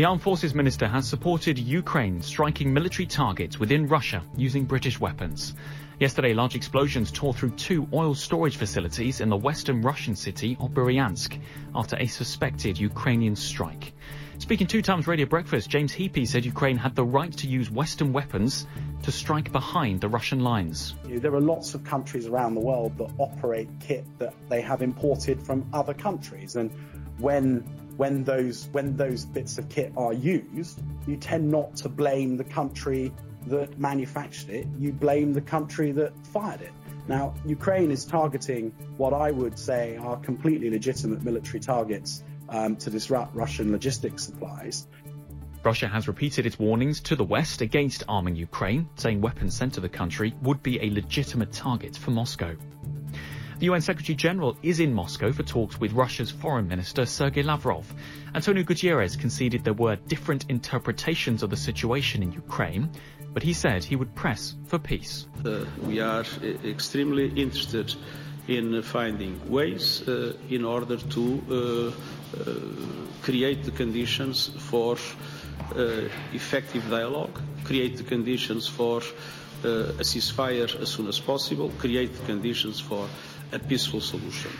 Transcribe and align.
The 0.00 0.06
Armed 0.06 0.22
Forces 0.22 0.54
Minister 0.54 0.88
has 0.88 1.06
supported 1.06 1.58
Ukraine 1.58 2.22
striking 2.22 2.72
military 2.72 3.04
targets 3.04 3.60
within 3.60 3.86
Russia 3.86 4.22
using 4.34 4.64
British 4.64 4.98
weapons. 4.98 5.52
Yesterday, 5.98 6.32
large 6.32 6.54
explosions 6.54 7.12
tore 7.12 7.34
through 7.34 7.50
two 7.50 7.86
oil 7.92 8.14
storage 8.14 8.56
facilities 8.56 9.20
in 9.20 9.28
the 9.28 9.36
western 9.36 9.82
Russian 9.82 10.16
city 10.16 10.56
of 10.58 10.70
Bryansk 10.70 11.38
after 11.74 11.98
a 11.98 12.06
suspected 12.06 12.80
Ukrainian 12.80 13.36
strike. 13.36 13.92
Speaking 14.38 14.66
to 14.68 14.80
Times 14.80 15.06
Radio 15.06 15.26
Breakfast, 15.26 15.68
James 15.68 15.92
Heappey 15.92 16.26
said 16.26 16.46
Ukraine 16.46 16.78
had 16.78 16.94
the 16.94 17.04
right 17.04 17.36
to 17.36 17.46
use 17.46 17.70
Western 17.70 18.14
weapons 18.14 18.66
to 19.02 19.12
strike 19.12 19.52
behind 19.52 20.00
the 20.00 20.08
Russian 20.08 20.40
lines. 20.40 20.94
There 21.04 21.34
are 21.34 21.42
lots 21.42 21.74
of 21.74 21.84
countries 21.84 22.26
around 22.26 22.54
the 22.54 22.62
world 22.62 22.96
that 22.96 23.10
operate 23.18 23.68
kit 23.80 24.06
that 24.18 24.32
they 24.48 24.62
have 24.62 24.80
imported 24.80 25.42
from 25.42 25.68
other 25.74 25.92
countries, 25.92 26.56
and 26.56 26.70
when 27.18 27.66
when 28.00 28.24
those 28.24 28.66
when 28.72 28.96
those 28.96 29.26
bits 29.26 29.58
of 29.58 29.68
kit 29.68 29.92
are 29.94 30.14
used, 30.14 30.80
you 31.06 31.18
tend 31.18 31.50
not 31.50 31.76
to 31.76 31.86
blame 31.86 32.38
the 32.38 32.44
country 32.44 33.12
that 33.46 33.78
manufactured 33.78 34.48
it. 34.48 34.66
You 34.78 34.90
blame 34.90 35.34
the 35.34 35.42
country 35.42 35.92
that 35.92 36.12
fired 36.28 36.62
it. 36.62 36.72
Now, 37.08 37.34
Ukraine 37.44 37.90
is 37.90 38.06
targeting 38.06 38.72
what 38.96 39.12
I 39.12 39.30
would 39.30 39.58
say 39.58 39.98
are 39.98 40.16
completely 40.16 40.70
legitimate 40.70 41.22
military 41.22 41.60
targets 41.60 42.24
um, 42.48 42.76
to 42.76 42.88
disrupt 42.88 43.34
Russian 43.34 43.70
logistics 43.70 44.24
supplies. 44.24 44.88
Russia 45.62 45.86
has 45.86 46.08
repeated 46.08 46.46
its 46.46 46.58
warnings 46.58 47.00
to 47.02 47.16
the 47.16 47.24
West 47.24 47.60
against 47.60 48.02
arming 48.08 48.34
Ukraine, 48.34 48.88
saying 48.94 49.20
weapons 49.20 49.54
sent 49.54 49.74
to 49.74 49.80
the 49.80 49.90
country 49.90 50.32
would 50.40 50.62
be 50.62 50.80
a 50.80 50.90
legitimate 50.90 51.52
target 51.52 51.98
for 51.98 52.12
Moscow. 52.12 52.56
The 53.60 53.66
UN 53.66 53.82
Secretary 53.82 54.16
General 54.16 54.56
is 54.62 54.80
in 54.80 54.94
Moscow 54.94 55.32
for 55.32 55.42
talks 55.42 55.78
with 55.78 55.92
Russia's 55.92 56.30
Foreign 56.30 56.66
Minister 56.66 57.04
Sergei 57.04 57.42
Lavrov. 57.42 57.92
Antonio 58.34 58.62
Guterres 58.62 59.20
conceded 59.20 59.64
there 59.64 59.74
were 59.74 59.96
different 59.96 60.46
interpretations 60.48 61.42
of 61.42 61.50
the 61.50 61.58
situation 61.58 62.22
in 62.22 62.32
Ukraine, 62.32 62.88
but 63.34 63.42
he 63.42 63.52
said 63.52 63.84
he 63.84 63.96
would 63.96 64.14
press 64.14 64.54
for 64.64 64.78
peace. 64.78 65.26
Uh, 65.44 65.66
we 65.82 66.00
are 66.00 66.24
extremely 66.64 67.28
interested 67.38 67.94
in 68.48 68.80
finding 68.80 69.38
ways 69.50 70.08
uh, 70.08 70.32
in 70.48 70.64
order 70.64 70.96
to 70.96 71.22
uh, 71.50 72.40
uh 72.40 72.54
create 73.20 73.64
the 73.64 73.70
conditions 73.72 74.48
for 74.70 74.96
uh, 75.76 76.08
effective 76.32 76.88
dialogue, 76.88 77.38
create 77.64 77.98
the 77.98 78.04
conditions 78.04 78.66
for 78.66 79.02
uh, 79.02 79.04
Uh, 79.62 79.92
a 80.00 80.02
ceasefire 80.02 80.80
as 80.80 80.88
soon 80.88 81.06
as 81.06 81.20
possible, 81.20 81.68
create 81.76 82.14
the 82.14 82.24
conditions 82.24 82.80
for 82.80 83.06
a 83.52 83.58
peaceful 83.58 84.00
solution. 84.00 84.50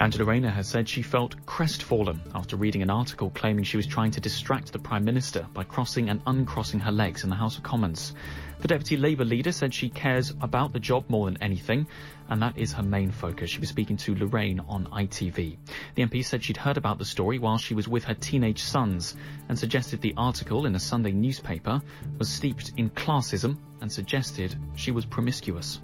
Angela 0.00 0.24
Rayner 0.24 0.50
has 0.50 0.66
said 0.66 0.88
she 0.88 1.02
felt 1.02 1.46
crestfallen 1.46 2.20
after 2.34 2.56
reading 2.56 2.82
an 2.82 2.90
article 2.90 3.30
claiming 3.30 3.62
she 3.62 3.76
was 3.76 3.86
trying 3.86 4.10
to 4.10 4.20
distract 4.20 4.72
the 4.72 4.78
Prime 4.78 5.04
Minister 5.04 5.46
by 5.54 5.62
crossing 5.62 6.10
and 6.10 6.20
uncrossing 6.26 6.80
her 6.80 6.90
legs 6.90 7.22
in 7.22 7.30
the 7.30 7.36
House 7.36 7.56
of 7.56 7.62
Commons. 7.62 8.12
The 8.58 8.66
Deputy 8.66 8.96
Labour 8.96 9.24
leader 9.24 9.52
said 9.52 9.72
she 9.72 9.88
cares 9.88 10.34
about 10.40 10.72
the 10.72 10.80
job 10.80 11.04
more 11.08 11.26
than 11.26 11.40
anything, 11.40 11.86
and 12.28 12.42
that 12.42 12.58
is 12.58 12.72
her 12.72 12.82
main 12.82 13.12
focus. 13.12 13.50
She 13.50 13.60
was 13.60 13.68
speaking 13.68 13.96
to 13.98 14.16
Lorraine 14.16 14.58
on 14.68 14.86
ITV. 14.86 15.58
The 15.94 16.02
MP 16.02 16.24
said 16.24 16.42
she'd 16.42 16.56
heard 16.56 16.76
about 16.76 16.98
the 16.98 17.04
story 17.04 17.38
while 17.38 17.58
she 17.58 17.74
was 17.74 17.86
with 17.86 18.02
her 18.04 18.14
teenage 18.14 18.62
sons 18.62 19.16
and 19.48 19.56
suggested 19.56 20.00
the 20.00 20.14
article 20.16 20.66
in 20.66 20.74
a 20.74 20.80
Sunday 20.80 21.12
newspaper 21.12 21.80
was 22.18 22.28
steeped 22.28 22.72
in 22.76 22.90
classism 22.90 23.58
and 23.80 23.92
suggested 23.92 24.56
she 24.74 24.90
was 24.90 25.06
promiscuous. 25.06 25.80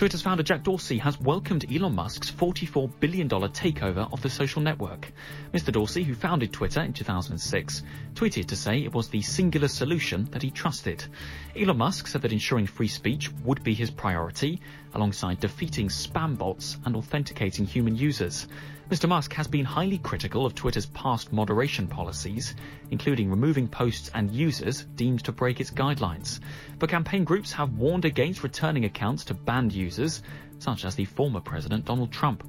Twitter's 0.00 0.22
founder 0.22 0.42
Jack 0.42 0.62
Dorsey 0.62 0.96
has 0.96 1.20
welcomed 1.20 1.70
Elon 1.70 1.94
Musk's 1.94 2.30
$44 2.30 2.90
billion 3.00 3.28
takeover 3.28 4.10
of 4.10 4.22
the 4.22 4.30
social 4.30 4.62
network. 4.62 5.12
Mr. 5.52 5.70
Dorsey, 5.70 6.04
who 6.04 6.14
founded 6.14 6.54
Twitter 6.54 6.80
in 6.80 6.94
2006, 6.94 7.82
tweeted 8.14 8.46
to 8.46 8.56
say 8.56 8.78
it 8.78 8.94
was 8.94 9.10
the 9.10 9.20
singular 9.20 9.68
solution 9.68 10.24
that 10.30 10.40
he 10.40 10.50
trusted. 10.50 11.04
Elon 11.54 11.76
Musk 11.76 12.06
said 12.06 12.22
that 12.22 12.32
ensuring 12.32 12.66
free 12.66 12.88
speech 12.88 13.30
would 13.44 13.62
be 13.62 13.74
his 13.74 13.90
priority, 13.90 14.62
alongside 14.94 15.38
defeating 15.38 15.88
spam 15.88 16.38
bots 16.38 16.78
and 16.86 16.96
authenticating 16.96 17.66
human 17.66 17.94
users. 17.94 18.48
Mr. 18.90 19.08
Musk 19.08 19.32
has 19.34 19.46
been 19.46 19.64
highly 19.64 19.98
critical 19.98 20.44
of 20.44 20.56
Twitter's 20.56 20.86
past 20.86 21.32
moderation 21.32 21.86
policies, 21.86 22.56
including 22.90 23.30
removing 23.30 23.68
posts 23.68 24.10
and 24.14 24.32
users 24.32 24.82
deemed 24.96 25.22
to 25.22 25.30
break 25.30 25.60
its 25.60 25.70
guidelines. 25.70 26.40
But 26.80 26.90
campaign 26.90 27.22
groups 27.22 27.52
have 27.52 27.74
warned 27.74 28.04
against 28.04 28.42
returning 28.42 28.84
accounts 28.84 29.26
to 29.26 29.34
banned 29.34 29.72
users, 29.72 30.24
such 30.58 30.84
as 30.84 30.96
the 30.96 31.04
former 31.04 31.38
President 31.38 31.84
Donald 31.84 32.10
Trump. 32.10 32.42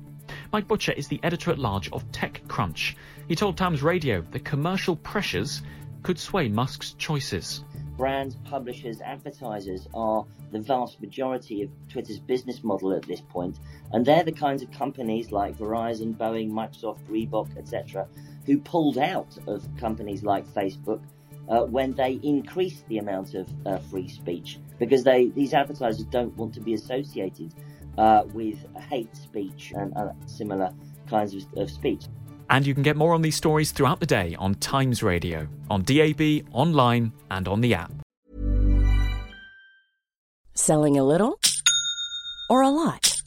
Mike 0.51 0.67
Butcher 0.67 0.93
is 0.93 1.07
the 1.07 1.19
editor 1.21 1.51
at 1.51 1.59
large 1.59 1.91
of 1.91 2.11
TechCrunch. 2.11 2.95
He 3.27 3.35
told 3.35 3.55
Times 3.55 3.83
Radio 3.83 4.25
that 4.31 4.43
commercial 4.43 4.95
pressures 4.95 5.61
could 6.01 6.17
sway 6.17 6.49
Musk's 6.49 6.93
choices 6.93 7.63
brands, 7.97 8.35
publishers, 8.43 9.01
advertisers 9.01 9.87
are 9.93 10.25
the 10.51 10.59
vast 10.59 11.01
majority 11.01 11.61
of 11.63 11.69
Twitter's 11.89 12.19
business 12.19 12.63
model 12.63 12.93
at 12.93 13.03
this 13.03 13.21
point, 13.21 13.59
and 13.91 14.05
they're 14.05 14.23
the 14.23 14.31
kinds 14.31 14.61
of 14.61 14.71
companies 14.71 15.31
like 15.31 15.57
Verizon, 15.57 16.15
Boeing, 16.15 16.51
Microsoft, 16.51 16.99
Reebok, 17.09 17.57
etc., 17.57 18.07
who 18.45 18.57
pulled 18.57 18.97
out 18.97 19.37
of 19.47 19.67
companies 19.77 20.23
like 20.23 20.45
Facebook 20.47 21.01
uh, 21.49 21.63
when 21.65 21.93
they 21.93 22.19
increased 22.23 22.87
the 22.87 22.97
amount 22.97 23.33
of 23.33 23.47
uh, 23.65 23.77
free 23.77 24.07
speech 24.07 24.59
because 24.79 25.03
they 25.03 25.27
these 25.29 25.53
advertisers 25.53 26.05
don't 26.05 26.35
want 26.37 26.53
to 26.53 26.59
be 26.59 26.73
associated 26.73 27.53
uh, 27.97 28.23
with 28.33 28.57
hate 28.89 29.15
speech 29.15 29.73
and 29.75 29.93
similar 30.25 30.73
kinds 31.07 31.35
of, 31.35 31.43
of 31.57 31.69
speech. 31.69 32.05
And 32.51 32.67
you 32.67 32.73
can 32.73 32.83
get 32.83 32.97
more 32.97 33.13
on 33.13 33.21
these 33.21 33.37
stories 33.37 33.71
throughout 33.71 34.01
the 34.01 34.05
day 34.05 34.35
on 34.37 34.55
Times 34.55 35.01
Radio, 35.01 35.47
on 35.69 35.83
DAB, 35.83 36.45
online, 36.51 37.13
and 37.31 37.47
on 37.47 37.61
the 37.61 37.73
app. 37.73 37.91
Selling 40.53 40.97
a 40.97 41.03
little 41.03 41.39
or 42.49 42.61
a 42.61 42.69
lot? 42.69 43.21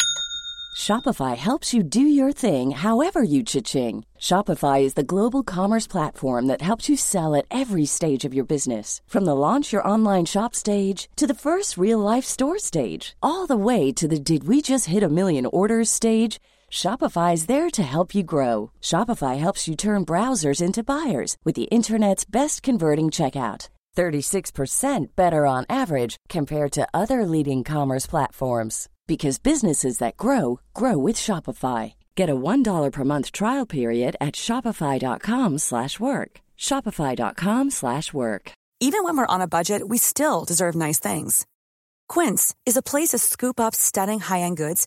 Shopify 0.77 1.37
helps 1.37 1.73
you 1.73 1.83
do 1.83 2.01
your 2.01 2.33
thing 2.33 2.73
however 2.73 3.23
you 3.23 3.43
cha-ching. 3.43 4.05
Shopify 4.21 4.83
is 4.83 4.93
the 4.93 5.03
global 5.03 5.43
commerce 5.43 5.87
platform 5.87 6.47
that 6.49 6.61
helps 6.61 6.89
you 6.91 6.97
sell 6.97 7.34
at 7.34 7.47
every 7.51 7.87
stage 7.87 8.27
of 8.27 8.34
your 8.34 8.45
business. 8.45 9.01
From 9.07 9.25
the 9.25 9.34
launch 9.34 9.73
your 9.73 9.87
online 9.89 10.27
shop 10.27 10.55
stage 10.55 11.09
to 11.17 11.27
the 11.27 11.41
first 11.47 11.79
real 11.79 11.99
life 11.99 12.25
store 12.25 12.59
stage, 12.59 13.17
all 13.23 13.47
the 13.47 13.57
way 13.57 13.91
to 13.93 14.07
the 14.07 14.19
did 14.19 14.47
we 14.47 14.61
just 14.61 14.87
hit 14.87 15.03
a 15.03 15.09
million 15.09 15.47
orders 15.47 15.89
stage. 15.89 16.39
Shopify 16.71 17.35
is 17.35 17.47
there 17.47 17.71
to 17.71 17.83
help 17.83 18.15
you 18.15 18.23
grow. 18.23 18.71
Shopify 18.81 19.39
helps 19.39 19.67
you 19.67 19.77
turn 19.77 20.05
browsers 20.05 20.61
into 20.61 20.83
buyers 20.83 21.37
with 21.45 21.55
the 21.55 21.71
internet's 21.71 22.25
best 22.25 22.63
converting 22.63 23.07
checkout. 23.07 23.69
36% 23.97 25.07
better 25.17 25.47
on 25.47 25.65
average 25.69 26.17
compared 26.29 26.73
to 26.73 26.87
other 26.93 27.25
leading 27.25 27.65
commerce 27.65 28.07
platforms 28.07 28.89
because 29.07 29.39
businesses 29.39 29.99
that 29.99 30.17
grow 30.17 30.61
grow 30.75 30.99
with 30.99 31.17
Shopify. 31.17 31.95
Get 32.17 32.31
a 32.31 32.37
$1 32.37 32.93
per 32.93 33.05
month 33.05 33.33
trial 33.33 33.67
period 33.67 34.17
at 34.21 34.35
shopify.com/work. 34.35 36.41
shopify.com/work. 36.59 38.53
Even 38.81 39.05
when 39.05 39.17
we're 39.17 39.34
on 39.34 39.41
a 39.41 39.53
budget, 39.57 39.89
we 39.89 39.99
still 39.99 40.45
deserve 40.45 40.75
nice 40.75 40.99
things. 40.99 41.47
Quince 42.09 42.55
is 42.67 42.77
a 42.77 42.83
place 42.83 43.10
to 43.10 43.19
scoop 43.19 43.60
up 43.60 43.75
stunning 43.75 44.21
high-end 44.21 44.57
goods 44.57 44.87